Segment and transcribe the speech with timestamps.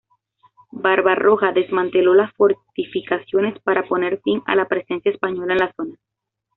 [0.71, 5.95] Barbarroja desmanteló las fortificaciones para poner fin a la presencia española en la zona.